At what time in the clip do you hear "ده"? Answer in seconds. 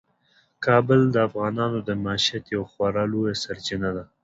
3.95-4.03